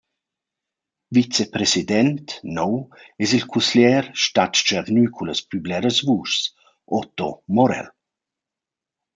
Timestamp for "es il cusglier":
3.23-4.03